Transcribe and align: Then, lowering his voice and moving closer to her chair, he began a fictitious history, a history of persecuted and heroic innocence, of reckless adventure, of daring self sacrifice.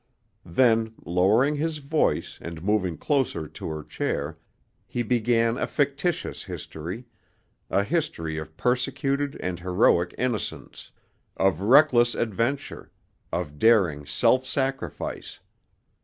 Then, 0.47 0.95
lowering 1.05 1.57
his 1.57 1.77
voice 1.77 2.39
and 2.41 2.63
moving 2.63 2.97
closer 2.97 3.47
to 3.47 3.69
her 3.69 3.83
chair, 3.83 4.39
he 4.87 5.03
began 5.03 5.59
a 5.59 5.67
fictitious 5.67 6.43
history, 6.45 7.05
a 7.69 7.83
history 7.83 8.39
of 8.39 8.57
persecuted 8.57 9.35
and 9.41 9.59
heroic 9.59 10.15
innocence, 10.17 10.89
of 11.37 11.61
reckless 11.61 12.15
adventure, 12.15 12.89
of 13.31 13.59
daring 13.59 14.07
self 14.07 14.43
sacrifice. 14.47 15.39